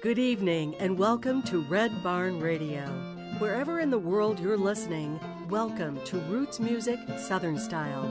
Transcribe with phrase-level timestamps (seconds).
[0.00, 2.86] Good evening and welcome to Red Barn Radio.
[3.38, 8.10] Wherever in the world you're listening, welcome to Roots Music Southern Style.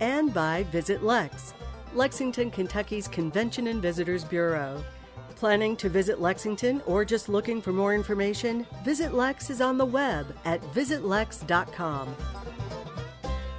[0.00, 1.54] and by Visit Lex,
[1.94, 4.82] Lexington, Kentucky's Convention and Visitors Bureau.
[5.36, 8.66] Planning to visit Lexington or just looking for more information?
[8.84, 12.16] Visit Lex is on the web at visitlex.com.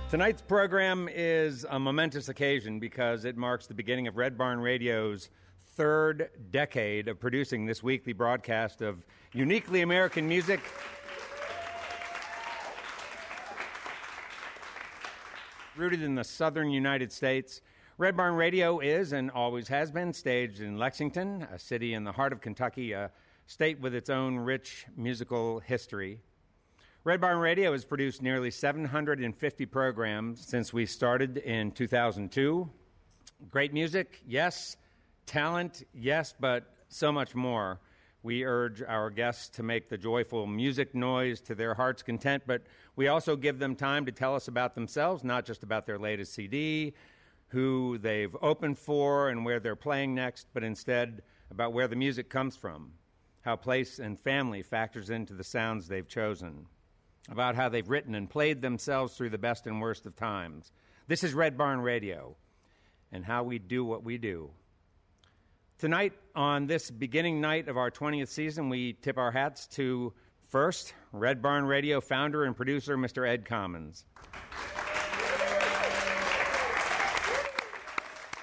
[0.09, 5.29] Tonight's program is a momentous occasion because it marks the beginning of Red Barn Radio's
[5.75, 10.61] third decade of producing this weekly broadcast of uniquely American music
[15.77, 17.59] Rooted in the southern United States,
[17.97, 22.13] Red Barn Radio is and always has been staged in Lexington, a city in the
[22.13, 23.11] heart of Kentucky, a
[23.45, 26.21] state with its own rich musical history.
[27.03, 32.69] Red Barn Radio has produced nearly 750 programs since we started in 2002.
[33.51, 34.77] Great music, yes.
[35.25, 37.81] Talent, yes, but so much more.
[38.25, 42.63] We urge our guests to make the joyful music noise to their heart's content, but
[42.95, 46.33] we also give them time to tell us about themselves, not just about their latest
[46.33, 46.95] CD,
[47.49, 52.27] who they've opened for, and where they're playing next, but instead about where the music
[52.27, 52.93] comes from,
[53.41, 56.65] how place and family factors into the sounds they've chosen,
[57.29, 60.71] about how they've written and played themselves through the best and worst of times.
[61.07, 62.35] This is Red Barn Radio
[63.11, 64.49] and how we do what we do.
[65.77, 70.13] Tonight, on this beginning night of our 20th season, we tip our hats to
[70.47, 73.27] first, Red Barn Radio founder and producer, Mr.
[73.27, 74.05] Ed Commons.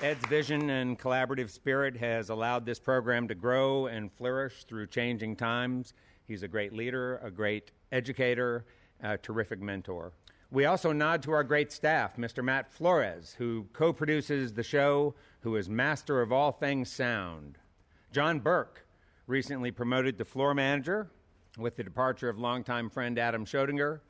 [0.03, 5.37] Ed's vision and collaborative spirit has allowed this program to grow and flourish through changing
[5.37, 5.95] times.
[6.29, 8.67] He's a great leader, a great educator,
[9.03, 10.13] a terrific mentor.
[10.53, 12.45] We also nod to our great staff, Mr.
[12.45, 17.57] Matt Flores, who co produces the show, who is master of all things sound.
[18.13, 18.85] John Burke,
[19.27, 21.11] recently promoted to floor manager
[21.57, 24.01] with the departure of longtime friend Adam Schodinger.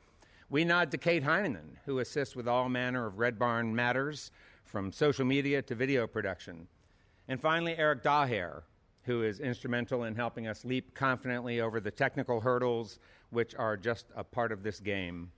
[0.49, 4.29] We nod to Kate Heineman, who assists with all manner of Red Barn matters,
[4.65, 6.67] from social media to video production.
[7.29, 8.63] And finally, Eric Daher,
[9.03, 12.99] who is instrumental in helping us leap confidently over the technical hurdles
[13.29, 15.31] which are just a part of this game.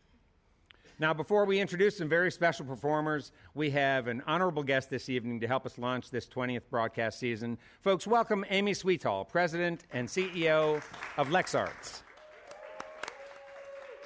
[0.98, 5.42] Now, before we introduce some very special performers, we have an honorable guest this evening
[5.42, 7.58] to help us launch this 20th broadcast season.
[7.82, 10.82] Folks, welcome Amy Sweetall, President and CEO
[11.18, 12.04] of LexArts.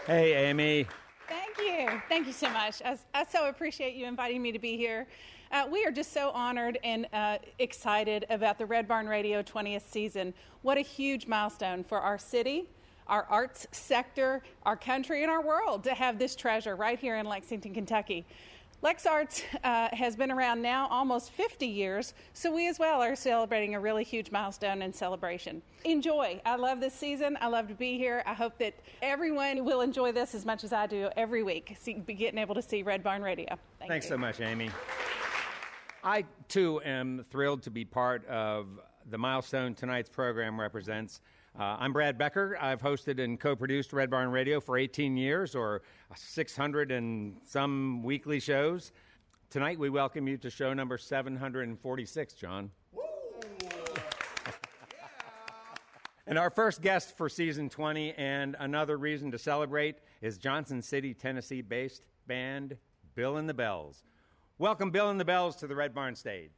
[0.08, 0.88] Hey, Amy.
[1.28, 2.02] Thank you.
[2.10, 2.82] Thank you so much.
[2.84, 5.06] I, I so appreciate you inviting me to be here.
[5.52, 9.88] Uh, we are just so honored and uh, excited about the Red Barn Radio 20th
[9.88, 10.34] season.
[10.64, 12.68] What a huge milestone for our city
[13.10, 17.26] our arts sector, our country, and our world to have this treasure right here in
[17.26, 18.26] Lexington, Kentucky.
[18.82, 23.76] LexArts uh, has been around now almost 50 years, so we as well are celebrating
[23.76, 25.62] a really huge milestone and celebration.
[25.84, 26.40] Enjoy.
[26.46, 27.38] I love this season.
[27.42, 28.24] I love to be here.
[28.26, 31.96] I hope that everyone will enjoy this as much as I do every week, see,
[31.96, 33.50] be getting able to see Red Barn Radio.
[33.80, 34.12] Thank Thanks you.
[34.12, 34.70] so much, Amy.
[36.02, 38.68] I, too, am thrilled to be part of
[39.10, 41.20] the milestone tonight's program represents.
[41.60, 42.58] Uh, I'm Brad Becker.
[42.62, 45.82] I've hosted and co produced Red Barn Radio for 18 years, or
[46.16, 48.94] 600 and some weekly shows.
[49.50, 52.72] Tonight, we welcome you to show number 746, John.
[56.28, 61.14] and our first guest for season 20, and another reason to celebrate, is Johnson City,
[61.14, 62.78] Tennessee based band
[63.16, 64.06] Bill and the Belles.
[64.60, 66.52] Welcome, Bill and the Belles, to the Red Barn stage.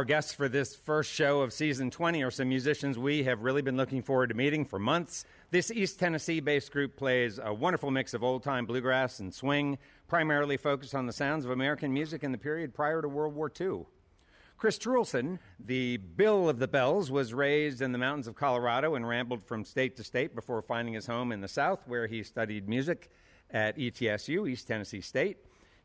[0.00, 3.60] Our guests for this first show of season 20 are some musicians we have really
[3.60, 5.26] been looking forward to meeting for months.
[5.50, 9.76] This East Tennessee based group plays a wonderful mix of old time bluegrass and swing,
[10.08, 13.52] primarily focused on the sounds of American music in the period prior to World War
[13.60, 13.84] II.
[14.56, 19.06] Chris Truelsen, the Bill of the Belles, was raised in the mountains of Colorado and
[19.06, 22.70] rambled from state to state before finding his home in the South, where he studied
[22.70, 23.10] music
[23.50, 25.36] at ETSU, East Tennessee State.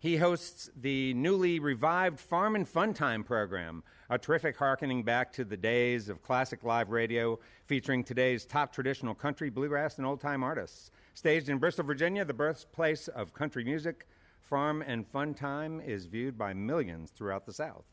[0.06, 5.44] He hosts the newly revived Farm and Fun Time program, a terrific harkening back to
[5.44, 10.44] the days of classic live radio featuring today's top traditional country, bluegrass, and old time
[10.44, 10.92] artists.
[11.16, 14.06] Staged in Bristol, Virginia, the birthplace of country music,
[14.42, 17.86] Farm and Fun Time is viewed by millions throughout the South.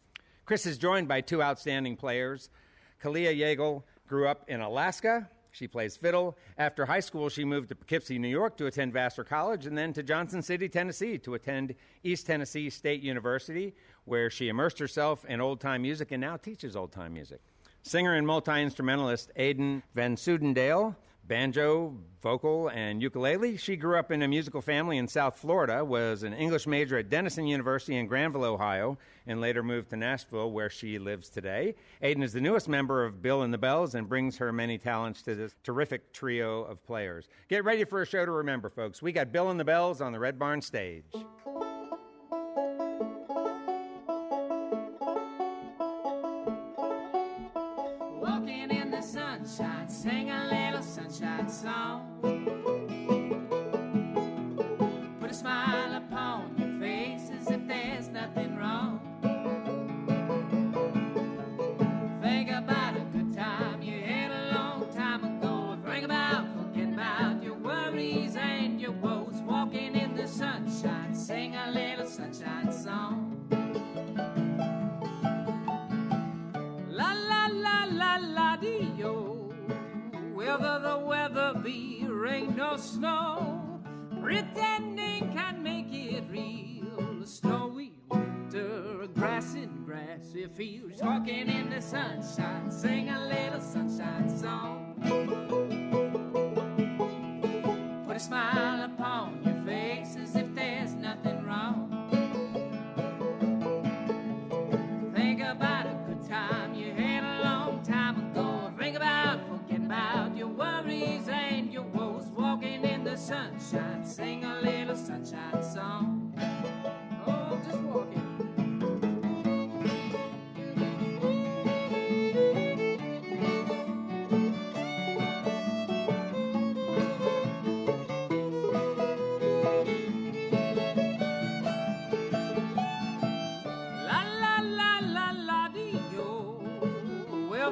[0.45, 2.51] Chris is joined by two outstanding players.
[3.03, 5.31] Kalia Yeagle grew up in Alaska.
[5.53, 6.37] She plays fiddle.
[6.57, 9.93] After high school, she moved to Poughkeepsie, New York to attend Vassar College and then
[9.93, 13.75] to Johnson City, Tennessee to attend East Tennessee State University,
[14.07, 17.41] where she immersed herself in old time music and now teaches old time music.
[17.83, 23.57] Singer and multi instrumentalist Aidan VanSuetendael banjo, vocal, and ukulele.
[23.57, 27.09] She grew up in a musical family in South Florida, was an English major at
[27.09, 31.75] Denison University in Granville, Ohio, and later moved to Nashville, where she lives today.
[32.01, 35.23] Aidan is the newest member of Bill and the Belles and brings her many talents
[35.23, 37.29] to this terrific trio of players.
[37.49, 39.03] Get ready for a show to remember, folks.
[39.03, 41.05] We got Bill and the Belles on the Red Barn stage
[51.23, 52.32] sad song.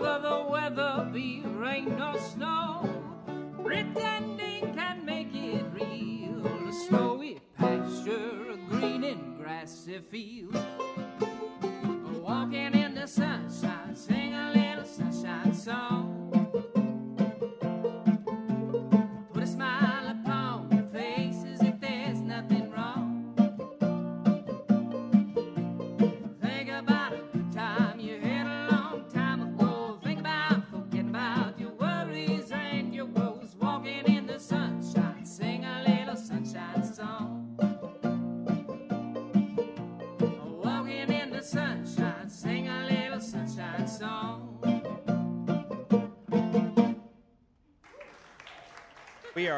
[0.00, 0.06] We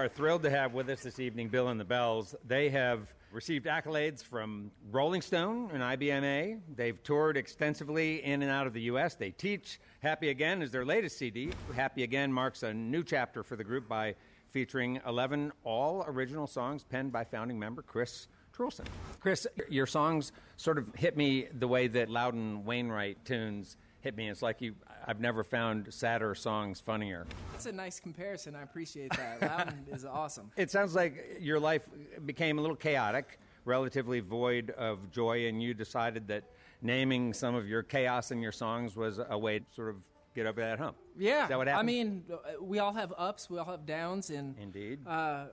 [0.03, 2.35] are thrilled to have with us this evening Bill and the Belles.
[2.45, 6.59] They have received accolades from Rolling Stone and IBMA.
[6.75, 9.15] They've toured extensively in and out of the U.S.
[9.15, 9.79] They teach.
[10.01, 11.53] Happy Again is their latest CD.
[11.77, 14.17] Happy Again marks a new chapter for the group by
[14.51, 18.87] featuring 11 all original songs penned by founding member Chris Truelsen.
[19.21, 24.29] Chris, your songs sort of hit me the way that Loudon Wainwright tunes hit me.
[24.29, 24.75] It's like you,
[25.07, 27.27] I've never found sadder songs funnier.
[27.53, 28.55] That's a nice comparison.
[28.55, 29.41] I appreciate that.
[29.41, 30.51] Loudon is awesome.
[30.57, 31.89] It sounds like your life
[32.27, 36.45] became a little chaotic, relatively void of joy, and you decided that
[36.83, 39.97] naming some of your chaos in your songs was a way to sort of
[40.35, 40.97] get over that hump.
[41.17, 41.45] Yeah.
[41.45, 41.89] Is that what happened?
[41.89, 42.25] I mean,
[42.61, 45.07] we all have ups, we all have downs, and Indeed.
[45.07, 45.47] Uh,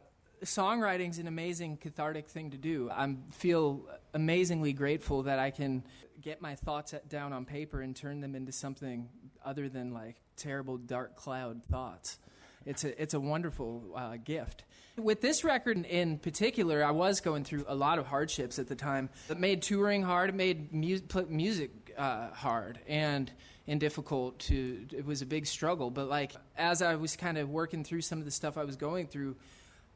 [0.44, 2.90] songwriting's an amazing cathartic thing to do.
[2.90, 5.84] I feel amazingly grateful that I can
[6.22, 9.10] get my thoughts down on paper and turn them into something
[9.44, 12.18] other than like terrible dark cloud thoughts.
[12.66, 14.64] It's a it's a wonderful uh, gift.
[14.98, 18.76] With this record in particular, I was going through a lot of hardships at the
[18.76, 19.10] time.
[19.30, 20.30] It made touring hard.
[20.30, 21.00] It made mu-
[21.30, 23.32] music uh, hard and
[23.68, 24.40] and difficult.
[24.40, 25.90] To it was a big struggle.
[25.90, 28.76] But like as I was kind of working through some of the stuff I was
[28.76, 29.38] going through,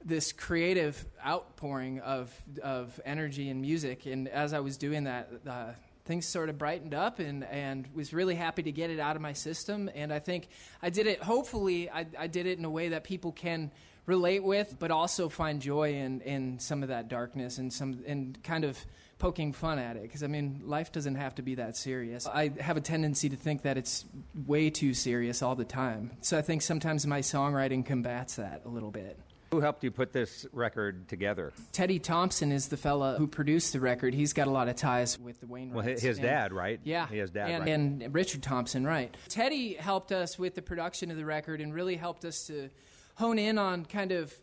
[0.06, 4.06] this creative outpouring of of energy and music.
[4.06, 5.72] And as I was doing that, uh,
[6.05, 9.22] things sort of brightened up and, and was really happy to get it out of
[9.22, 9.89] my system.
[9.95, 10.48] And I think
[10.81, 13.72] I did it, hopefully, I, I did it in a way that people can
[14.05, 18.38] relate with, but also find joy in, in some of that darkness and some and
[18.43, 18.77] kind of
[19.17, 20.01] poking fun at it.
[20.01, 22.27] Because I mean, life doesn't have to be that serious.
[22.27, 24.03] I have a tendency to think that it's
[24.45, 26.12] way too serious all the time.
[26.22, 29.17] So I think sometimes my songwriting combats that a little bit.
[29.53, 31.53] Who helped you put this record together?
[31.72, 34.15] Teddy Thompson is the fella who produced the record.
[34.15, 35.74] He's got a lot of ties with the Wainwrights.
[35.74, 36.79] Well, his and, dad, right?
[36.83, 37.69] Yeah, his dad, and, right?
[37.69, 39.15] and Richard Thompson, right?
[39.29, 42.72] Teddy helped us with the production of the record and really helped us to
[43.13, 44.33] hone in on kind of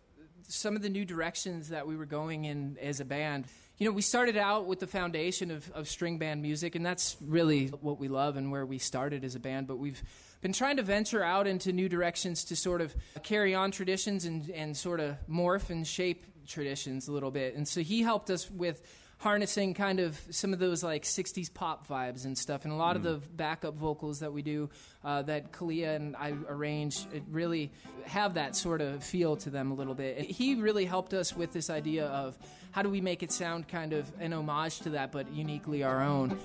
[0.47, 3.47] some of the new directions that we were going in as a band.
[3.79, 7.17] You know, we started out with the foundation of, of string band music, and that's
[7.21, 9.67] really what we love and where we started as a band.
[9.67, 10.01] But we've
[10.41, 14.51] been trying to venture out into new directions to sort of carry on traditions and,
[14.51, 17.55] and sort of morph and shape traditions a little bit.
[17.55, 18.83] And so he helped us with
[19.21, 22.95] harnessing kind of some of those like 60s pop vibes and stuff and a lot
[22.95, 22.97] mm.
[22.97, 24.71] of the backup vocals that we do
[25.05, 27.71] uh, that kalia and i arrange it really
[28.07, 31.37] have that sort of feel to them a little bit and he really helped us
[31.37, 32.39] with this idea of
[32.71, 36.03] how do we make it sound kind of an homage to that but uniquely our
[36.03, 36.39] own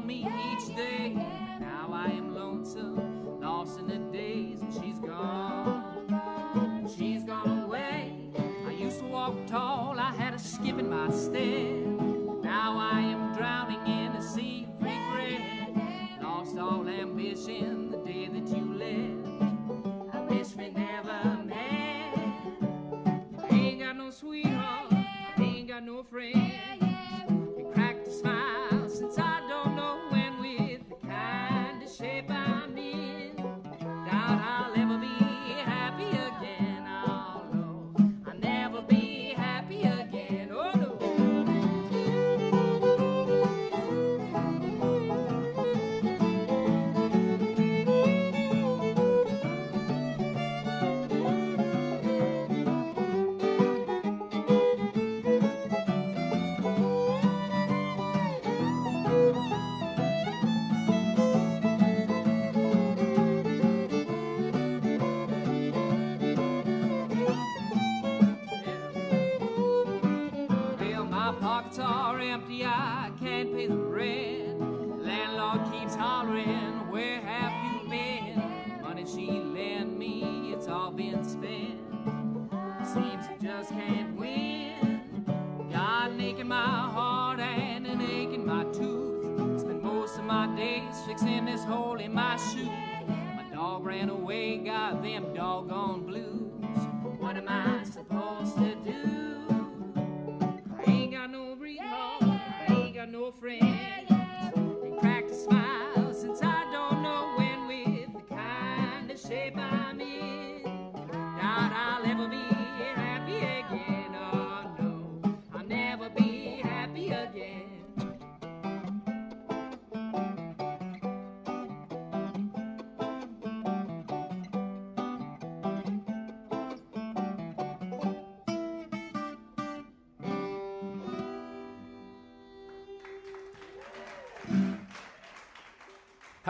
[0.00, 1.14] upon me each day
[1.60, 6.88] now i am lonesome lost in the days and she's gone.
[6.96, 8.30] She's gone away.
[8.66, 11.79] I used to walk tall, I had a skip in my step.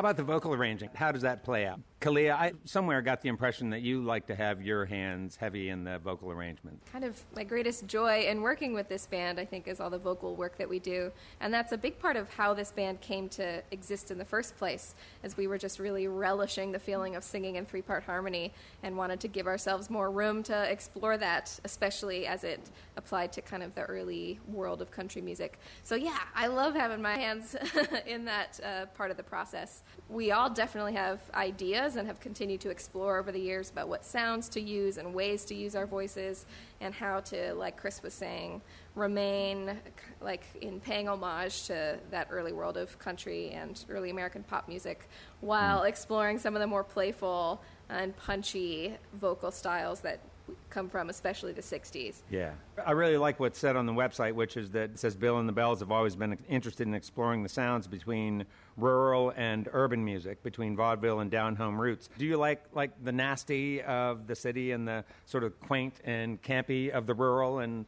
[0.01, 0.89] How about the vocal arranging?
[0.95, 1.81] How does that play out?
[2.01, 5.85] Kalia, I somewhere got the impression that you like to have your hands heavy in
[5.85, 6.81] the vocal arrangement.
[6.91, 9.99] Kind of my greatest joy in working with this band, I think, is all the
[9.99, 11.13] vocal work that we do.
[11.41, 14.57] And that's a big part of how this band came to exist in the first
[14.57, 18.55] place, as we were just really relishing the feeling of singing in three part harmony
[18.83, 23.43] and wanted to give ourselves more room to explore that, especially as it applied to
[23.43, 25.59] kind of the early world of country music.
[25.85, 27.57] So, yeah, I love having my hands
[28.07, 29.83] in that uh, part of the process.
[30.09, 34.05] We all definitely have ideas and have continued to explore over the years about what
[34.05, 36.47] sounds to use and ways to use our voices
[36.81, 38.61] and how to, like Chris was saying,
[38.95, 39.79] remain
[40.21, 45.09] like in paying homage to that early world of country and early American pop music
[45.41, 45.89] while mm.
[45.89, 50.21] exploring some of the more playful and punchy vocal styles that
[50.69, 52.23] come from, especially the 60s.
[52.31, 52.53] Yeah.
[52.85, 55.49] I really like what's said on the website, which is that it says Bill and
[55.49, 60.43] the Belles have always been interested in exploring the sounds between rural and urban music,
[60.43, 62.09] between vaudeville and down home roots.
[62.19, 66.41] Do you like, like the nasty of the city and the sort of quaint and
[66.43, 67.87] campy of the rural and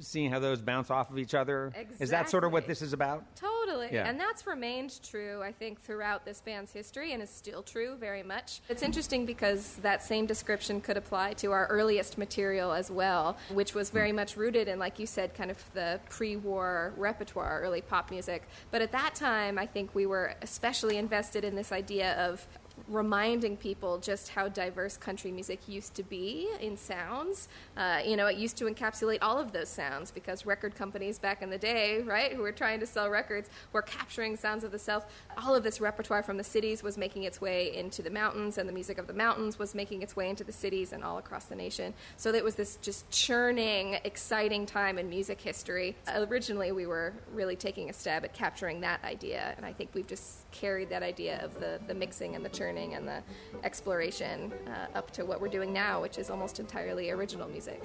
[0.00, 1.68] seeing how those bounce off of each other?
[1.68, 1.96] Exactly.
[2.00, 3.24] Is that sort of what this is about?
[3.36, 3.88] Totally.
[3.92, 4.08] Yeah.
[4.08, 8.22] And that's remained true, I think, throughout this band's history and is still true very
[8.22, 8.60] much.
[8.68, 13.74] It's interesting because that same description could apply to our earliest material as well, which
[13.74, 14.16] was very hmm.
[14.16, 18.42] much rooted in, like you said, kind of the pre war repertoire, early pop music.
[18.70, 22.46] But at that time, I think we were especially invested in this idea of
[22.88, 27.48] reminding people just how diverse country music used to be in sounds.
[27.76, 31.42] Uh, you know, it used to encapsulate all of those sounds because record companies back
[31.42, 34.78] in the day, right, who were trying to sell records, were capturing sounds of the
[34.78, 35.06] South.
[35.38, 38.68] All of this repertoire from the cities was making its way into the mountains, and
[38.68, 41.44] the music of the mountains was making its way into the cities and all across
[41.44, 41.94] the nation.
[42.16, 45.96] So it was this just churning, exciting time in music history.
[46.14, 50.06] Originally, we were really taking a stab at capturing that idea, and I think we've
[50.06, 53.22] just carried that idea of the, the mixing and the churning and the
[53.64, 57.82] exploration uh, up to what we're doing now, which is almost entirely original music.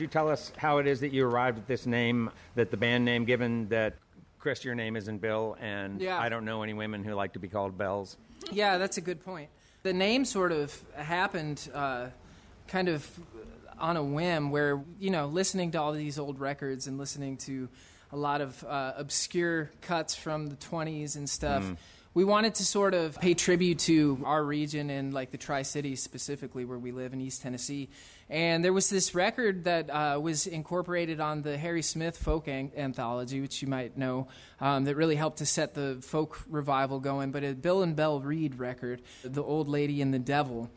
[0.00, 2.78] Could you tell us how it is that you arrived at this name, that the
[2.78, 3.96] band name, given that
[4.38, 6.18] Chris, your name isn't Bill, and Yeah.
[6.18, 8.16] I don't know any women who like to be called Belles.
[8.50, 9.50] Yeah, that's a good point.
[9.82, 12.06] The name sort of happened uh,
[12.66, 13.06] kind of
[13.78, 17.68] on a whim where, you know, listening to all these old records and listening to
[18.10, 21.70] a lot of uh, obscure cuts from the 20s and stuff.
[22.12, 26.02] We wanted to sort of pay tribute to our region and like the Tri Cities
[26.02, 27.88] specifically, where we live in East Tennessee.
[28.28, 32.72] And there was this record that uh, was incorporated on the Harry Smith folk an-
[32.76, 34.26] anthology, which you might know,
[34.60, 37.30] um, that really helped to set the folk revival going.
[37.30, 40.68] But a Bill and Belle Reed record, The Old Lady and the Devil,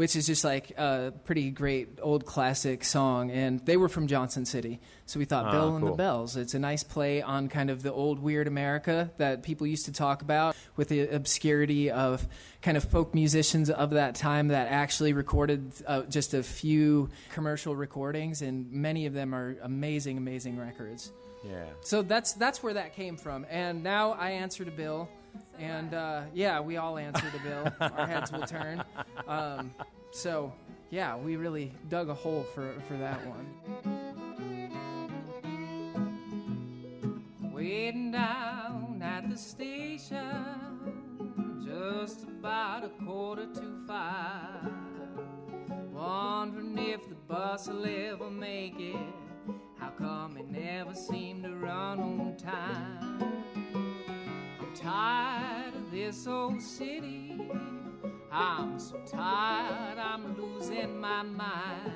[0.00, 3.30] which is just like a pretty great old classic song.
[3.30, 4.80] And they were from Johnson City.
[5.04, 5.90] So we thought Ah, Bill and the.
[5.90, 6.38] Belles.
[6.38, 9.92] It's a nice play on kind of the old weird America that people used to
[9.92, 12.26] talk about with the obscurity of
[12.62, 17.76] kind of folk musicians of that time that actually recorded uh, just a few commercial
[17.76, 18.40] recordings.
[18.40, 21.12] And many of them are amazing, amazing records.
[21.44, 21.64] Yeah.
[21.82, 23.44] So that's that's where that came from.
[23.50, 25.10] And now I answer to Bill,
[25.58, 27.72] and uh, yeah, we all answer the Bill.
[27.96, 28.82] Our heads will turn.
[29.28, 29.72] Um,
[30.10, 30.52] so
[30.90, 33.46] yeah, we really dug a hole for for that one.
[37.52, 40.40] Waiting down at the station,
[41.64, 44.72] just about a quarter to five.
[45.92, 48.96] Wondering if the bus will ever make it.
[49.78, 53.79] How come it never seemed to run on time?
[54.74, 57.36] Tired of this old city.
[58.32, 61.92] I'm so tired, I'm losing my mind.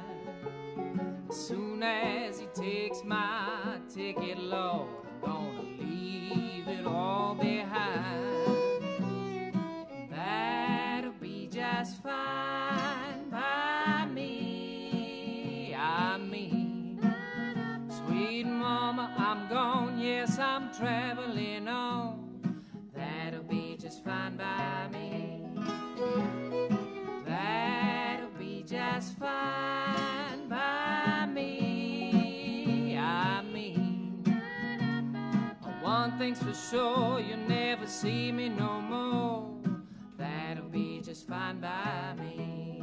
[1.31, 4.89] As soon as he takes my ticket, Lord,
[5.23, 8.25] I'm gonna leave it all behind.
[10.11, 15.75] That'll be just fine by me.
[15.79, 17.01] I mean,
[17.89, 19.99] sweet mama, I'm gone.
[19.99, 21.84] Yes, I'm traveling on.
[24.37, 25.43] Fine by me.
[27.27, 32.97] That'll be just fine by me.
[32.99, 34.25] I mean,
[35.83, 39.51] one thing's for sure, you'll never see me no more.
[40.19, 42.83] That'll be just fine by me.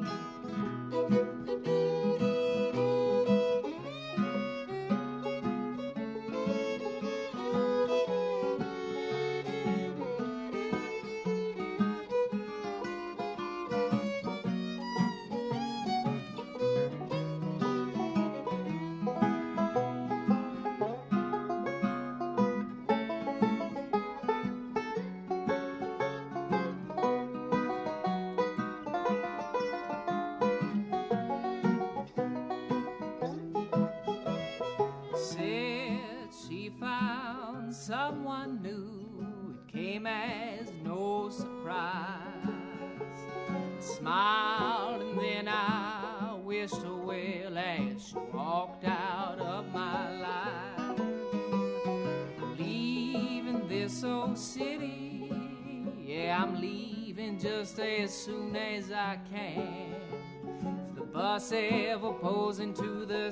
[61.52, 61.60] Bus
[61.90, 62.60] ever pulls
[63.06, 63.31] the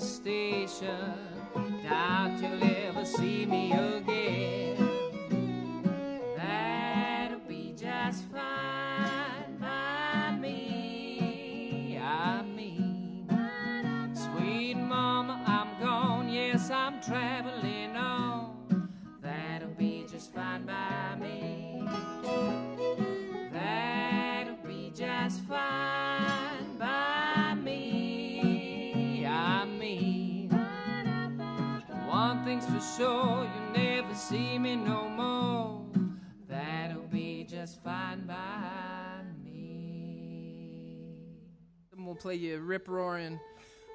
[42.20, 43.40] play you a rip roaring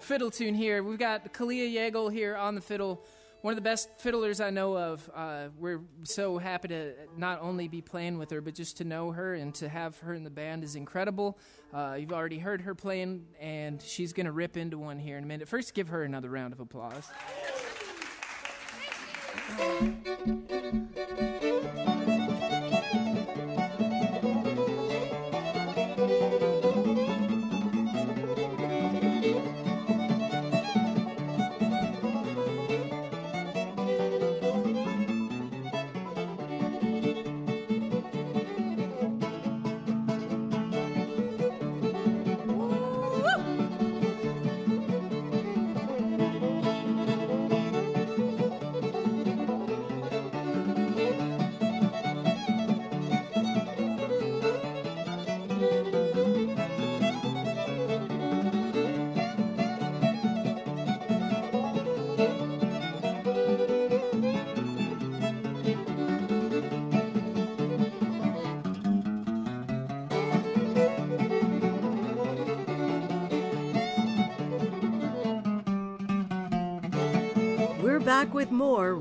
[0.00, 0.82] fiddle tune here.
[0.82, 3.04] We've got Kalia Yeagle here on the fiddle,
[3.42, 5.10] one of the best fiddlers I know of.
[5.14, 9.12] Uh, we're so happy to not only be playing with her, but just to know
[9.12, 11.38] her and to have her in the band is incredible.
[11.72, 15.24] Uh, you've already heard her playing, and she's going to rip into one here in
[15.24, 15.46] a minute.
[15.46, 17.10] First, give her another round of applause.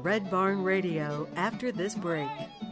[0.04, 2.28] Red Barn Radio after this break.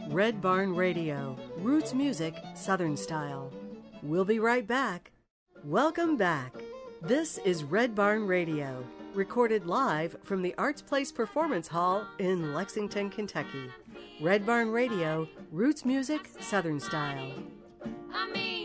[0.08, 3.50] Red Barn Radio, roots music, Southern style.
[4.02, 5.12] We'll be right back.
[5.64, 6.52] Welcome back.
[7.00, 13.08] This is Red Barn Radio, recorded live from the Arts Place Performance Hall in Lexington,
[13.08, 13.70] Kentucky.
[14.20, 17.32] Red Barn Radio, roots music, Southern style.
[18.12, 18.61] I mean,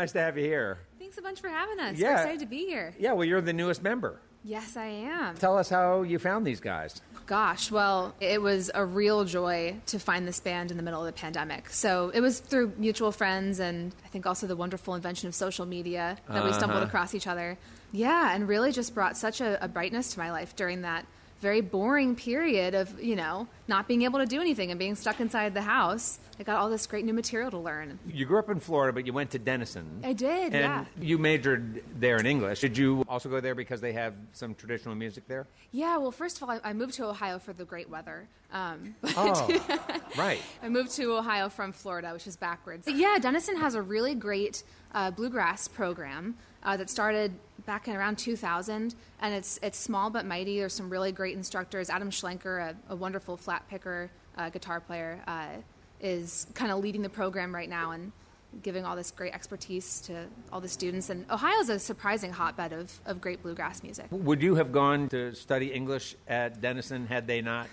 [0.00, 0.78] Nice to have you here.
[0.98, 1.98] Thanks a bunch for having us.
[1.98, 2.08] Yeah.
[2.08, 2.94] We're excited to be here.
[2.98, 4.18] Yeah, well, you're the newest member.
[4.42, 5.36] Yes, I am.
[5.36, 7.02] Tell us how you found these guys.
[7.26, 11.06] Gosh, well, it was a real joy to find this band in the middle of
[11.06, 11.68] the pandemic.
[11.68, 15.66] So it was through mutual friends and I think also the wonderful invention of social
[15.66, 16.86] media that we stumbled Uh-huh.
[16.86, 17.58] across each other.
[17.92, 21.04] Yeah, and really just brought such a, a brightness to my life during that
[21.40, 25.20] very boring period of, you know, not being able to do anything and being stuck
[25.20, 26.18] inside the house.
[26.38, 27.98] I got all this great new material to learn.
[28.06, 30.00] You grew up in Florida, but you went to Denison.
[30.02, 30.84] I did, and yeah.
[30.98, 32.60] you majored there in English.
[32.60, 35.46] Did you also go there because they have some traditional music there?
[35.72, 38.26] Yeah, well, first of all, I, I moved to Ohio for the great weather.
[38.52, 40.40] Um, Oh, right.
[40.62, 42.86] I moved to Ohio from Florida, which is backwards.
[42.86, 44.62] But yeah, Denison has a really great
[44.94, 47.32] uh, bluegrass program uh, that started
[47.66, 50.58] back in around 2000, and it's it's small but mighty.
[50.58, 51.90] There's some really great instructors.
[51.90, 55.48] Adam Schlenker, a, a wonderful flat picker, uh, guitar player, uh,
[56.00, 58.12] is kind of leading the program right now and
[58.62, 61.08] giving all this great expertise to all the students.
[61.10, 64.06] And Ohio's a surprising hotbed of, of great bluegrass music.
[64.10, 67.68] Would you have gone to study English at Denison had they not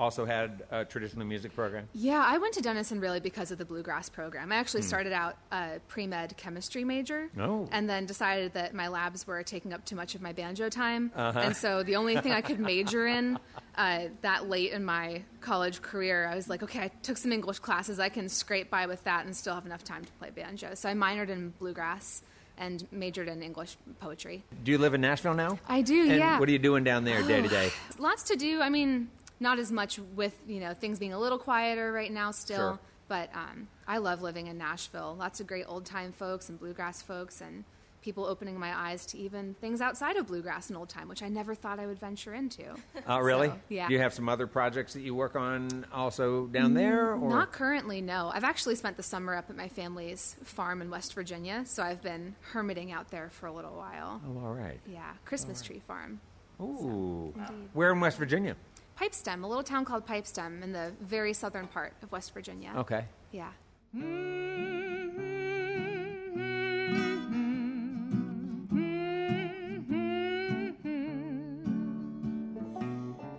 [0.00, 1.86] also had a traditional music program?
[1.92, 4.50] Yeah, I went to Denison really because of the bluegrass program.
[4.50, 7.68] I actually started out a pre med chemistry major, Oh.
[7.70, 11.12] and then decided that my labs were taking up too much of my banjo time,
[11.14, 13.38] and so the only thing I could major in
[13.76, 17.58] uh, that late in my college career, I was like, okay, I took some English
[17.58, 20.74] classes, I can scrape by with that and still have enough time to play banjo.
[20.74, 22.22] So I minored in bluegrass
[22.58, 24.44] and majored in English poetry.
[24.64, 25.58] Do you live in Nashville now?
[25.66, 26.38] I do, And yeah.
[26.38, 27.70] what are you doing down there day to day?
[27.98, 28.60] Lots to do.
[28.60, 29.08] I mean,
[29.40, 32.56] not as much with you know things being a little quieter right now still.
[32.56, 32.78] Sure.
[33.08, 35.16] But um, I love living in Nashville.
[35.18, 37.64] Lots of great old time folks and bluegrass folks and
[38.02, 41.28] people opening my eyes to even things outside of bluegrass and old time, which I
[41.28, 42.62] never thought I would venture into.
[43.06, 43.48] Oh, really?
[43.48, 43.88] So, yeah.
[43.88, 47.14] Do you have some other projects that you work on also down there?
[47.14, 47.28] Or?
[47.28, 48.30] Not currently, no.
[48.32, 52.02] I've actually spent the summer up at my family's farm in West Virginia, so I've
[52.02, 54.20] been hermiting out there for a little while.
[54.26, 54.80] Oh, all right.
[54.86, 56.20] Yeah, Christmas tree farm.
[56.60, 57.34] Ooh.
[57.72, 58.54] Where in West Virginia?
[59.00, 62.70] Pipestem, a little town called Pipestem in the very southern part of West Virginia.
[62.76, 63.06] Okay.
[63.32, 63.48] Yeah.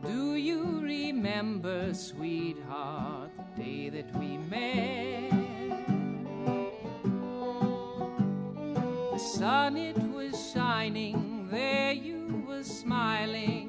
[0.03, 5.29] Do you remember, sweetheart, the day that we met?
[9.11, 13.60] The sun, it was shining, there you were smiling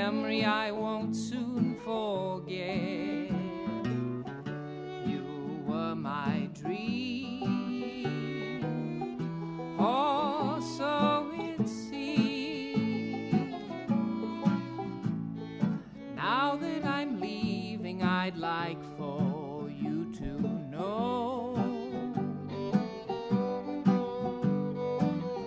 [0.00, 3.30] memory I won't soon forget.
[5.10, 5.24] You
[5.66, 7.46] were my dream,
[9.78, 13.54] oh, so it seemed.
[16.14, 20.30] Now that I'm leaving, I'd like for you to
[20.72, 21.56] know.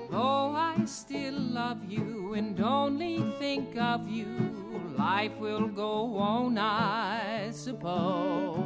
[0.10, 4.28] Though I still love you and only think of you,
[4.96, 8.64] life will go on, I suppose.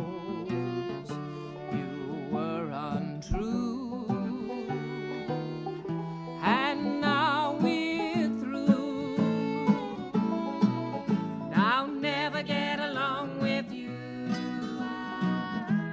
[1.71, 4.05] You were untrue,
[6.41, 9.15] and now we're through.
[11.55, 13.95] I'll never get along with you.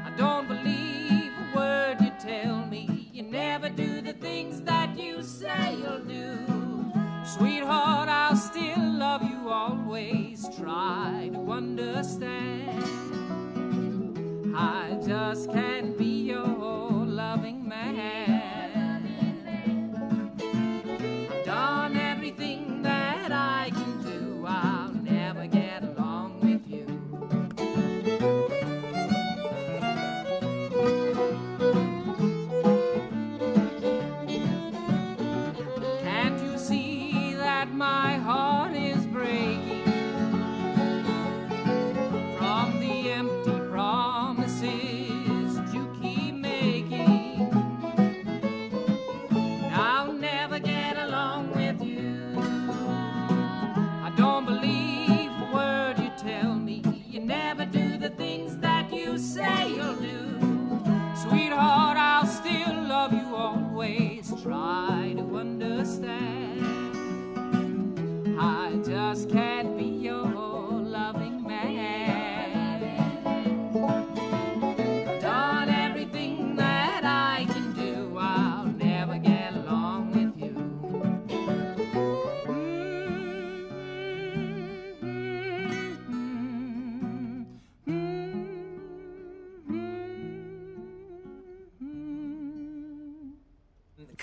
[0.09, 3.09] I don't believe a word you tell me.
[3.13, 6.39] You never do the things that you say you'll do.
[7.25, 8.30] Sweetheart, I'll
[10.61, 12.85] Try to understand.
[14.55, 15.97] I just can't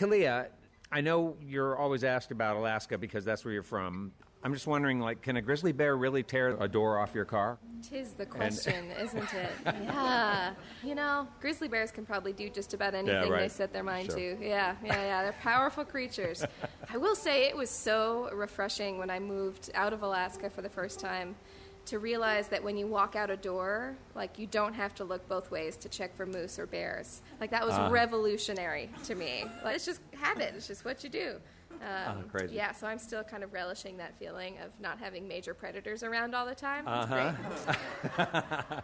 [0.08, 0.48] Kalia,
[0.92, 4.12] I know you're always asked about Alaska because that's where you're from.
[4.44, 7.58] I'm just wondering, like, can a grizzly bear really tear a door off your car?
[7.82, 9.52] Tis the question, isn't it?
[9.66, 10.54] Yeah.
[10.84, 13.52] You know, grizzly bears can probably do just about anything they right.
[13.52, 14.36] set their mind Sure.
[14.36, 14.38] to.
[14.40, 15.24] Yeah, yeah, yeah.
[15.24, 16.46] They're powerful creatures.
[16.94, 20.70] I will say it was so refreshing when I moved out of Alaska for the
[20.70, 21.36] first time
[21.88, 25.28] to realize that when you walk out a door, like you don't have to look
[25.28, 27.22] both ways to check for moose or bears.
[27.40, 27.90] Like that was Ah.
[27.90, 29.46] revolutionary to me.
[29.64, 30.54] Like, it's just habit.
[30.56, 31.36] It's just what you do.
[31.82, 32.56] Um, crazy.
[32.56, 36.34] Yeah, so I'm still kind of relishing that feeling of not having major predators around
[36.34, 36.88] all the time.
[36.88, 37.34] Uh-huh.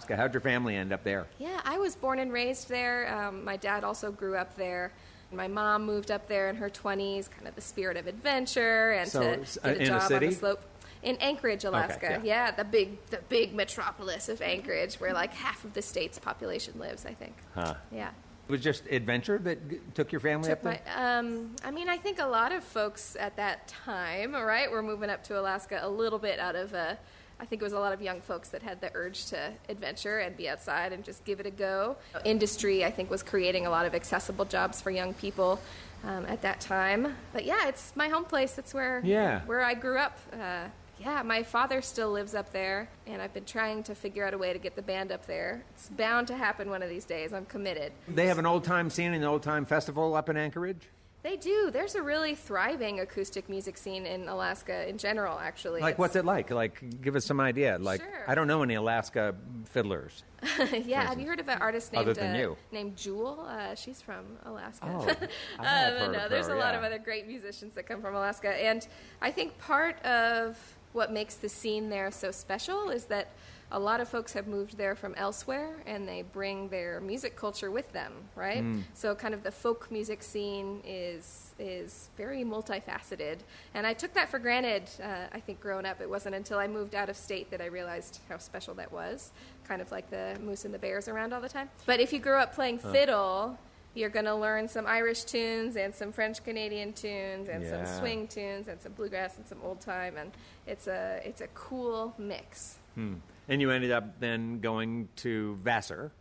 [0.07, 1.25] So How'd your family end up there?
[1.39, 3.13] Yeah, I was born and raised there.
[3.13, 4.91] Um, my dad also grew up there.
[5.31, 9.09] My mom moved up there in her 20s, kind of the spirit of adventure and
[9.09, 10.61] So, to get a in a job on the slope.
[11.03, 12.21] In Anchorage, Alaska.
[12.23, 12.51] yeah.
[12.51, 17.05] the big the big metropolis of Anchorage where like half of the state's population lives,
[17.05, 17.35] I think.
[17.53, 17.75] Huh.
[17.91, 18.09] Yeah.
[18.47, 20.81] It was just adventure that took your family Took up there?
[20.85, 24.69] my, um, I mean, I think a lot of folks at that time, all right,
[24.69, 26.97] were moving up to Alaska a little bit out of a.
[27.39, 30.19] I think it was a lot of young folks that had the urge to adventure
[30.19, 31.97] and be outside and just give it a go.
[32.23, 35.59] Industry, I think, was creating a lot of accessible jobs for young people
[36.05, 37.15] um, at that time.
[37.33, 38.57] But yeah, it's my home place.
[38.57, 39.41] It's where Yeah.
[39.45, 40.17] where I grew up.
[40.31, 40.65] Uh,
[41.03, 44.37] yeah, my father still lives up there, and I've been trying to figure out a
[44.37, 45.63] way to get the band up there.
[45.75, 47.33] It's bound to happen one of these days.
[47.33, 47.91] I'm committed.
[48.07, 50.89] They have an old time scene, an old time festival up in Anchorage?
[51.21, 51.71] They do.
[51.71, 55.79] There's a really thriving acoustic music scene in Alaska in general, actually.
[55.79, 56.51] Like, It's- what's it like?
[56.51, 57.77] Like, give us some idea.
[57.79, 58.23] Like, Sure.
[58.27, 59.33] I don't know any Alaska
[59.65, 60.23] fiddlers.
[60.85, 62.57] yeah, have you heard of an artist named Other than uh, you.
[62.73, 63.45] named Jewel?
[63.49, 64.85] Uh, she's from Alaska.
[64.85, 65.07] Oh,
[65.59, 66.79] I have but heard no, there's her, a lot yeah.
[66.79, 68.85] of other great musicians that come from Alaska, and
[69.21, 70.57] I think part of
[70.93, 73.29] what makes the scene there so special is that
[73.73, 77.71] a lot of folks have moved there from elsewhere, and they bring their music culture
[77.71, 78.63] with them, right?
[78.63, 78.83] Mm.
[78.93, 83.39] So, kind of the folk music scene is is very multifaceted,
[83.73, 84.89] and I took that for granted.
[85.01, 87.65] Uh, I think growing up, it wasn't until I moved out of state that I
[87.65, 89.31] realized how special that was.
[89.67, 91.69] Kind of like the moose and the bears around all the time.
[91.87, 93.57] But if you grew up playing fiddle,
[93.95, 97.85] you're going to learn some Irish tunes and some French Canadian tunes and Yeah.
[97.85, 100.31] some swing tunes and some bluegrass and some old time, and
[100.67, 102.77] it's a it's a cool mix.
[102.95, 103.21] and
[103.61, 106.11] you ended up then going to Vassar.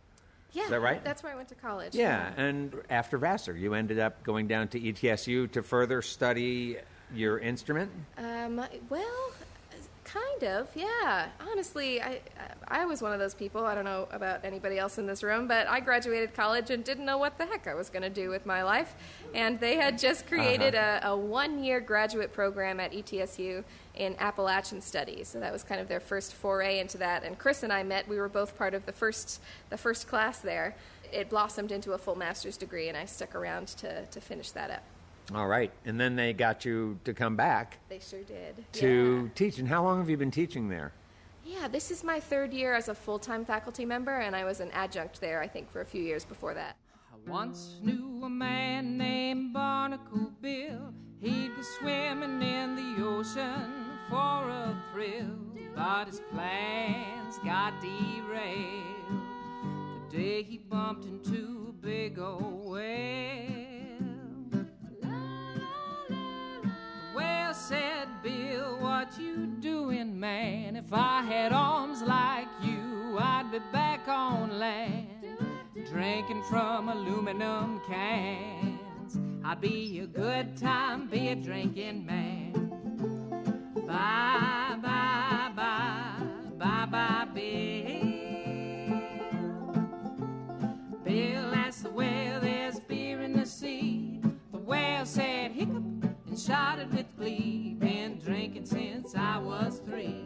[0.51, 1.03] Yeah, Is that right?
[1.03, 1.95] That's where I went to college.
[1.95, 6.77] Yeah, and after Vassar, you ended up going down to ETSU to further study
[7.13, 7.89] your instrument.
[8.19, 9.31] Um, well,
[10.13, 11.29] kind of, yeah.
[11.51, 12.21] Honestly, I
[12.67, 13.65] I was one of those people.
[13.65, 17.05] I don't know about anybody else in this room, but I graduated college and didn't
[17.05, 18.95] know what the heck I was going to do with my life.
[19.33, 20.35] And they had just uh-huh.
[20.35, 23.63] created a, a one-year graduate program at ETSU
[23.95, 25.27] in Appalachian Studies.
[25.27, 27.23] So that was kind of their first foray into that.
[27.23, 28.07] And Chris and I met.
[28.07, 30.75] We were both part of the first the first class there.
[31.11, 34.71] It blossomed into a full master's degree, and I stuck around to, to finish that
[34.71, 34.83] up.
[35.33, 38.63] All right, and then they got you to come back They sure did.
[38.73, 39.57] to teach.
[39.57, 40.91] And how long have you been teaching there?
[41.45, 44.59] Yeah, this is my third year as a full time faculty member, and I was
[44.59, 46.75] an adjunct there, I think, for a few years before that.
[47.11, 50.93] I once knew a man named Barnacle Bill.
[51.21, 53.71] He'd go swimming in the ocean
[54.09, 55.37] for a thrill,
[55.75, 59.21] but his plans got derailed
[60.11, 63.52] the day he bumped into a big old whale.
[67.67, 70.75] Said, Bill, what you doing, man?
[70.75, 75.37] If I had arms like you, I'd be back on land
[75.89, 79.17] drinking from aluminum cans.
[79.45, 82.51] I'd be a good time beer drinking man.
[83.87, 86.19] Bye, bye, bye,
[86.57, 87.93] bye, bye, Bill.
[91.05, 94.19] Bill asked the whale, there's beer in the sea.
[94.51, 95.92] The whale said, hiccup,
[96.45, 97.75] shouted with glee.
[97.79, 100.25] Been drinking since I was three.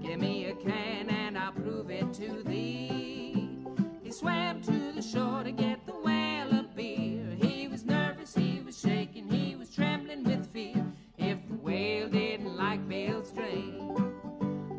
[0.00, 3.58] Give me a can and I'll prove it to thee.
[4.02, 7.36] He swam to the shore to get the whale a beer.
[7.42, 10.86] He was nervous, he was shaking, he was trembling with fear.
[11.18, 13.96] If the whale didn't like Bill's drink,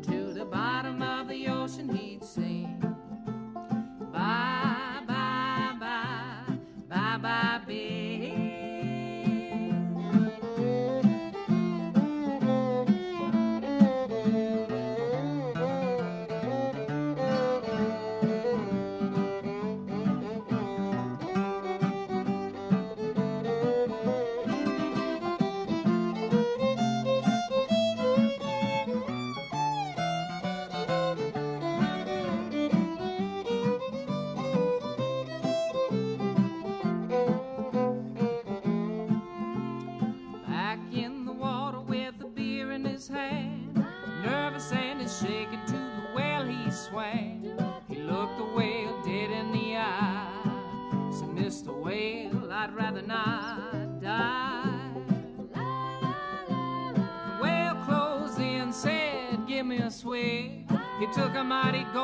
[0.02, 2.76] to the bottom of the ocean he'd sing.
[4.12, 6.56] Bye, bye, bye,
[6.88, 8.09] bye, bye, Bill.
[61.62, 61.99] Took a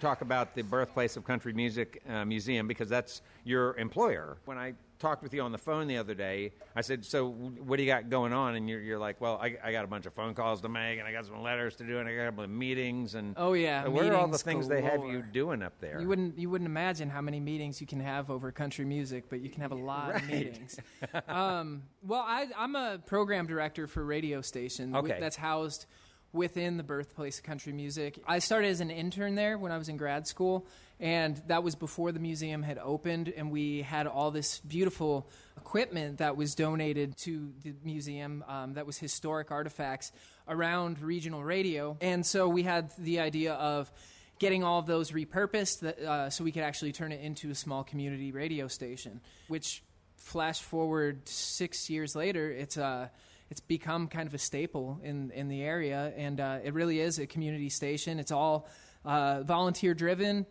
[0.00, 4.38] talk about the birthplace of country music uh, museum because that's your employer.
[4.46, 7.76] When I talked with you on the phone the other day, I said, "So what
[7.76, 10.06] do you got going on?" And you're, you're like, "Well, I, I got a bunch
[10.06, 12.22] of phone calls to make, and I got some letters to do, and I got
[12.22, 15.04] a couple of meetings." And Oh, yeah, Uh, what are all the things they have
[15.04, 16.00] you doing up there?
[16.00, 19.40] You wouldn't you wouldn't imagine how many meetings you can have over country music, but
[19.40, 20.78] you can have a lot of meetings.
[21.28, 25.18] um, well, I, I'm a program director for a radio station Okay.
[25.20, 25.86] that's housed
[26.32, 28.22] within the birthplace of country music.
[28.26, 30.66] I started as an intern there when I was in grad school,
[31.00, 36.18] and that was before the museum had opened, and we had all this beautiful equipment
[36.18, 40.12] that was donated to the museum um, that was historic artifacts
[40.46, 41.96] around regional radio.
[42.00, 43.90] And so we had the idea of
[44.38, 47.54] getting all of those repurposed that, uh, so we could actually turn it into a
[47.54, 49.82] small community radio station, which
[50.16, 53.08] flash forward six years later, it's uh,
[53.50, 57.18] it's become kind of a staple in, in the area, and uh, it really is
[57.18, 58.20] a community station.
[58.20, 58.68] It's all
[59.04, 60.46] uh, volunteer driven.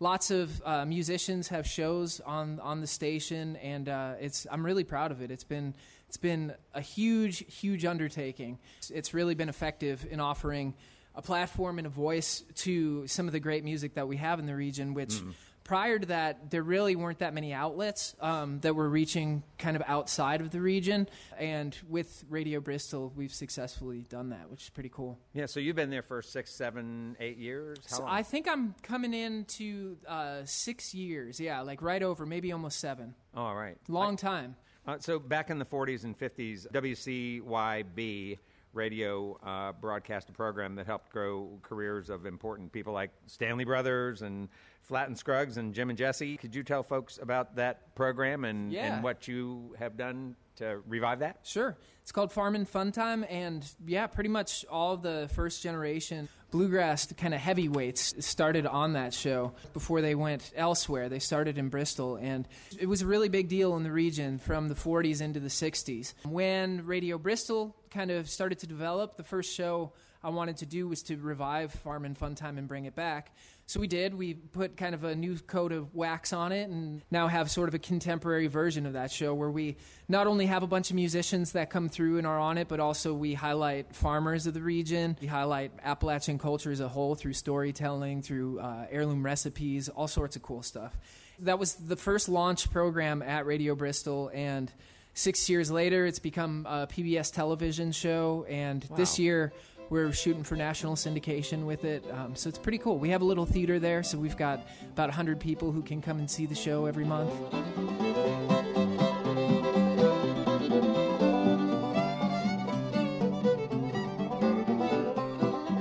[0.00, 4.84] Lots of uh, musicians have shows on on the station, and uh, it's I'm really
[4.84, 5.30] proud of it.
[5.30, 5.74] It's been
[6.08, 8.58] it's been a huge huge undertaking.
[8.78, 10.74] It's, it's really been effective in offering
[11.14, 14.46] a platform and a voice to some of the great music that we have in
[14.46, 15.22] the region, which
[15.64, 19.82] prior to that, there really weren't that many outlets um, that were reaching kind of
[19.86, 21.08] outside of the region.
[21.38, 25.18] And with Radio Bristol, we've successfully done that, which is pretty cool.
[25.32, 27.78] Yeah, so you've been there for six, seven, eight years.
[27.90, 28.12] How So long?
[28.12, 31.38] I think I'm coming into uh, six years.
[31.40, 33.14] Yeah, like right over, maybe almost seven.
[33.36, 33.76] All right.
[33.88, 34.56] Long time.
[34.86, 38.38] Uh, so back in the 40s and 50s, WCYB
[38.72, 44.22] radio uh, broadcast a program that helped grow careers of important people like Stanley Brothers
[44.22, 44.48] and
[44.82, 46.36] Flatt and Scruggs and Jim and Jesse.
[46.36, 48.94] Could you tell folks about that program and, Yeah.
[48.94, 51.40] and what you have done to revive that?
[51.44, 51.76] Sure.
[52.02, 57.10] It's called Farm and Fun Time, and yeah, pretty much all the first generation bluegrass
[57.12, 61.08] kind of heavyweights started on that show before they went elsewhere.
[61.08, 62.46] They started in Bristol, and
[62.78, 66.12] it was a really big deal in the region from the 40s into the 60s.
[66.24, 69.92] When Radio Bristol kind of started to develop, the first show
[70.24, 73.34] I wanted to do was to revive Farm and Fun Time and bring it back.
[73.66, 74.14] So we did.
[74.14, 77.68] We put kind of a new coat of wax on it and now have sort
[77.68, 79.76] of a contemporary version of that show where we
[80.08, 82.80] not only have a bunch of musicians that come through and are on it, but
[82.80, 85.16] also we highlight farmers of the region.
[85.20, 90.36] We highlight Appalachian culture as a whole through storytelling, through uh, heirloom recipes, all sorts
[90.36, 90.96] of cool stuff.
[91.40, 94.70] That was the first launch program at Radio Bristol and
[95.14, 99.52] Six years later, it's become a PBS television show, and this year
[99.90, 102.02] we're shooting for national syndication with it.
[102.10, 102.98] Um, so it's pretty cool.
[102.98, 106.18] We have a little theater there, so we've got about 100 people who can come
[106.18, 107.30] and see the show every month.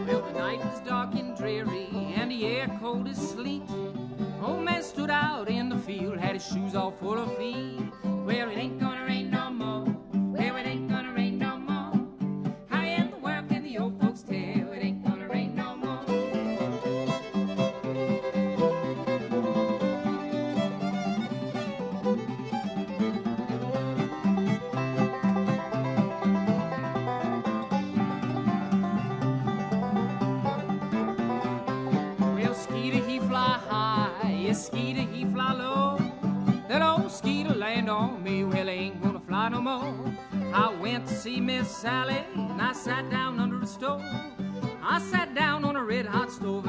[0.08, 3.64] Well, the night was dark and dreary, and the air cold as sleet.
[4.44, 7.80] Old man stood out in the field, had his shoes all full of feet.
[8.04, 8.91] Well, it ain't gonna
[39.62, 39.93] more.
[40.53, 44.03] I went to see Miss Sally, and I sat down under the stove.
[44.82, 46.66] I sat down on a red hot stove,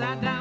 [0.00, 0.35] and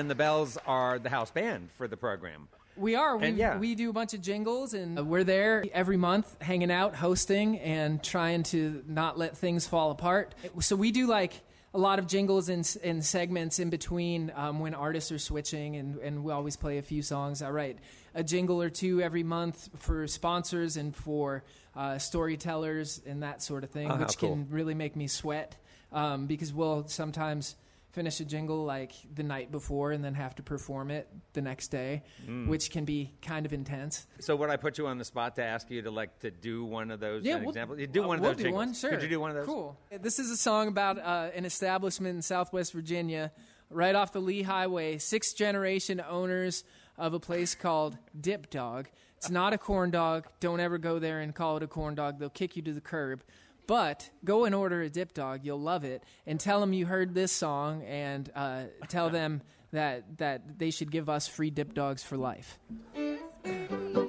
[0.00, 2.48] and the Belles are the house band for the program.
[2.76, 3.16] We are.
[3.16, 3.58] We, And yeah.
[3.58, 8.02] we do a bunch of jingles, and we're there every month, hanging out, hosting, and
[8.02, 10.34] trying to not let things fall apart.
[10.60, 11.34] So we do like
[11.74, 15.98] a lot of jingles and, and segments in between um, when artists are switching, and,
[15.98, 17.42] and we always play a few songs.
[17.42, 17.78] I write
[18.14, 21.44] a jingle or two every month for sponsors and for
[21.76, 24.30] uh, storytellers and that sort of thing, Oh, how which cool.
[24.30, 25.56] can really make me sweat
[25.92, 27.56] um, because we'll sometimes
[27.92, 31.68] finish a jingle like the night before and then have to perform it the next
[31.68, 32.46] day, Mm.
[32.48, 34.06] which can be kind of intense.
[34.20, 36.64] So would I put you on the spot to ask you to like to do
[36.64, 37.24] one of those?
[37.24, 37.78] Yeah, we'll, example?
[37.80, 38.66] You do uh, one of we'll those do jingles.
[38.66, 38.90] one, sure.
[38.90, 39.46] Could you do one of those?
[39.46, 39.76] Cool.
[40.00, 43.32] This is a song about uh, an establishment in Southwest Virginia,
[43.70, 44.98] right off the Lee Highway.
[44.98, 46.64] Six generation owners
[46.96, 48.88] of a place called Dip Dog.
[49.16, 50.26] It's not a corn dog.
[50.40, 52.18] Don't ever go there and call it a corn dog.
[52.18, 53.22] They'll kick you to the curb.
[53.70, 55.42] But go and order a dip dog.
[55.44, 56.02] You'll love it.
[56.26, 60.90] And tell them you heard this song and uh, tell them that, that they should
[60.90, 62.58] give us free dip dogs for life.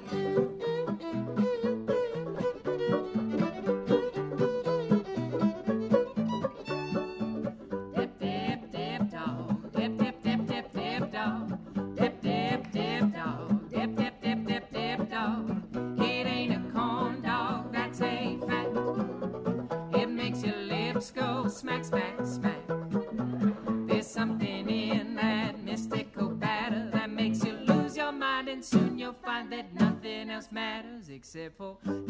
[31.34, 32.01] matters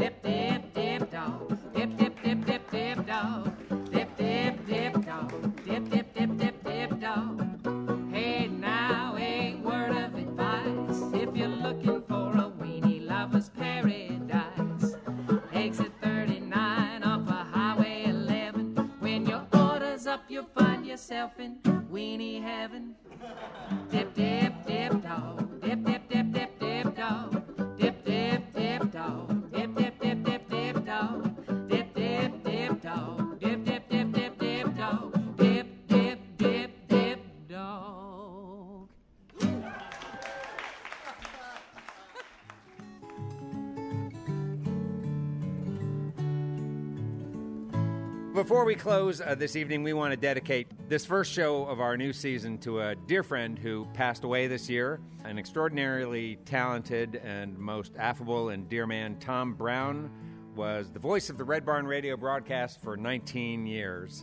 [48.63, 51.97] Before we close uh, this evening, we want to dedicate this first show of our
[51.97, 57.59] new season to a dear friend who passed away this year, an extraordinarily talented and
[57.59, 60.09] most affable and dear man, Tom Brown,
[60.55, 64.23] was the voice of the Red Barn radio broadcast for 19 years.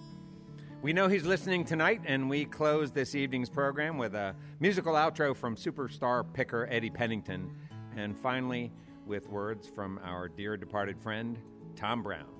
[0.81, 5.35] We know he's listening tonight, and we close this evening's program with a musical outro
[5.35, 7.51] from superstar picker Eddie Pennington,
[7.97, 8.71] and finally
[9.05, 11.37] with words from our dear departed friend,
[11.75, 12.38] Tom Brown.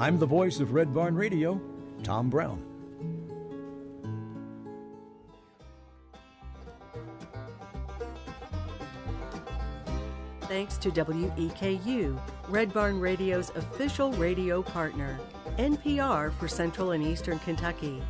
[0.00, 1.60] I'm the voice of Red Barn Radio,
[2.02, 2.64] Tom Brown.
[10.40, 15.20] Thanks to WEKU, Red Barn Radio's official radio partner,
[15.58, 18.02] NPR for Central and Eastern Kentucky.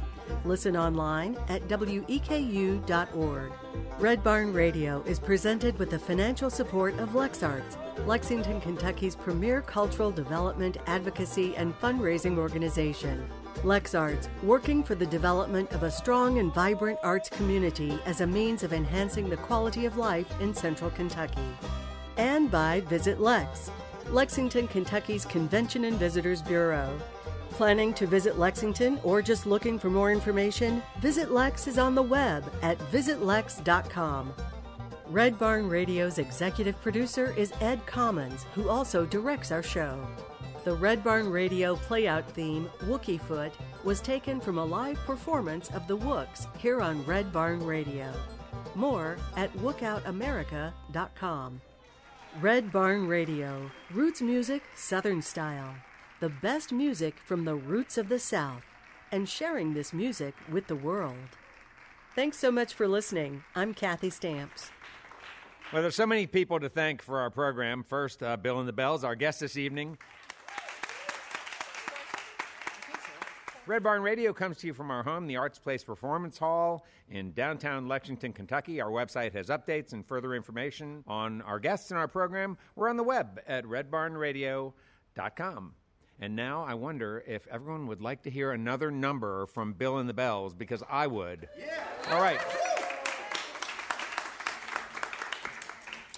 [0.45, 3.53] Listen online at weku.org.
[3.99, 7.77] Red Barn Radio is presented with the financial support of LexArts,
[8.07, 13.29] Lexington, Kentucky's premier cultural development, advocacy, and fundraising organization.
[13.63, 18.63] LexArts, working for the development of a strong and vibrant arts community as a means
[18.63, 21.49] of enhancing the quality of life in central Kentucky.
[22.17, 23.71] And by Visit Lex,
[24.09, 26.99] Lexington, Kentucky's Convention and Visitors Bureau.
[27.51, 30.83] Planning to visit Lexington or just looking for more information?
[31.01, 34.33] Visit Lex is on the web at visitlex.com.
[35.11, 40.07] Red Barn Radio's executive producer is Ed Commons, who also directs our show.
[40.63, 43.51] The Red Barn Radio playout theme, Wookie Foot,
[43.83, 48.13] was taken from a live performance of the Wooks here on Red Barn Radio.
[48.77, 51.61] More at WookoutAmerica.com.
[52.41, 55.75] Red Barn Radio, roots music, Southern style.
[56.21, 58.63] The best music from the roots of the South,
[59.11, 61.17] and sharing this music with the world.
[62.15, 63.43] Thanks so much for listening.
[63.57, 64.71] I'm Kathy Stamps.
[65.73, 67.85] Well, there's so many people to thank for our program.
[67.85, 69.97] First, uh, Bill and the Belles, our guest this evening.
[73.69, 77.31] Red Barn Radio comes to you from our home, the Arts Place Performance Hall in
[77.35, 78.81] downtown Lexington, Kentucky.
[78.81, 82.59] Our website has updates and further information on our guests and our program.
[82.75, 85.75] We're on the web at redbarnradio.com.
[86.23, 90.09] And now I wonder if everyone would like to hear another number from Bill and
[90.09, 91.49] the Belles because I would.
[91.57, 91.85] Yeah.
[92.11, 92.41] All right.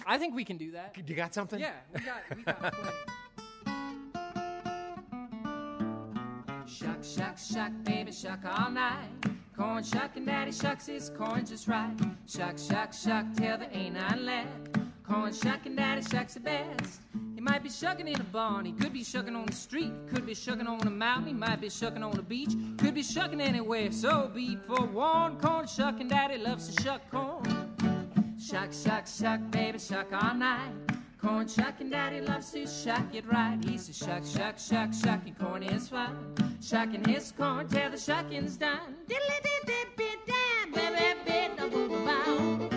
[0.06, 0.96] I think we can do that.
[1.06, 1.60] You got something?
[1.60, 2.96] Yeah, we got we got plenty.
[6.66, 9.08] Shuck, shuck, shuck, baby, shuck all night.
[9.56, 11.94] Corn shucking, daddy shucks his corn just right.
[12.26, 14.78] Shuck, shuck, shuck, till there ain't none left.
[15.06, 17.02] Corn shucking, daddy shucks the best.
[17.34, 20.24] He might be shucking in a barn, he could be shucking on the street, could
[20.24, 23.40] be shucking on a mountain, he might be shucking on the beach, could be shucking
[23.40, 23.92] anywhere.
[23.92, 27.61] So be forewarned, corn shucking, daddy loves to shuck corn.
[28.52, 30.74] Shuck, shuck, shuck, baby, shuck all night.
[31.18, 33.56] Corn shucking, daddy loves to shuck it right.
[33.64, 36.34] He's a shuck, shuck, shuck, shucking corn is fun.
[36.60, 38.96] Shucking his corn till the shucking's done.
[39.08, 42.68] Diddly did did bit dam, baby bit no boo bow.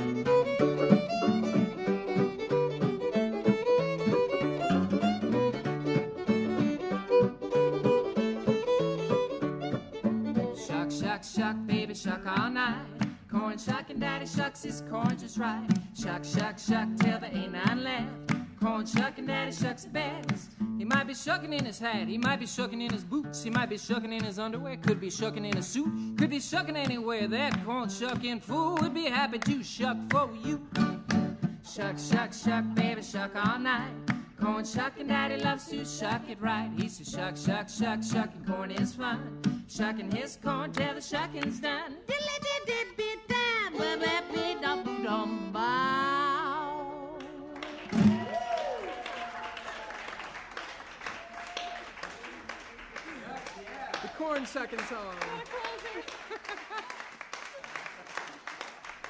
[10.55, 12.94] Shuck, shuck, shuck, baby, shuck all night.
[13.55, 15.65] Corn shucking, daddy shucks his corn just right.
[15.97, 18.09] Shuck, shuck, shuck, till there ain't none left.
[18.59, 20.51] Corn shucking, daddy shucks best.
[20.77, 23.49] He might be shucking in his hat, he might be shucking in his boots, he
[23.49, 26.75] might be shucking in his underwear, could be shucking in a suit, could be shucking
[26.75, 27.29] anywhere.
[27.29, 30.59] That corn shucking fool would be happy to shuck for you.
[31.63, 33.93] Shuck, shuck, shuck, baby, shuck all night.
[34.41, 36.69] Corn shucking, daddy loves to shuck it right.
[36.77, 39.41] He says shuck, shuck, shuck, shucking corn is fun.
[39.69, 41.95] Shucking his corn till the shucking's done.
[42.05, 43.44] Diddly did did bit dam,
[54.01, 55.15] The corn shucking song.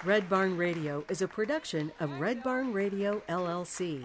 [0.03, 4.03] Red Barn Radio is a production of Red Barn Radio LLC.